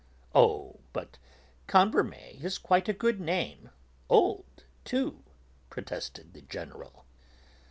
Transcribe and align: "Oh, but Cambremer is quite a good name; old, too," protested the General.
"Oh, 0.33 0.79
but 0.93 1.19
Cambremer 1.67 2.33
is 2.43 2.57
quite 2.57 2.89
a 2.89 2.91
good 2.93 3.19
name; 3.21 3.69
old, 4.09 4.63
too," 4.83 5.23
protested 5.69 6.33
the 6.33 6.41
General. 6.41 7.05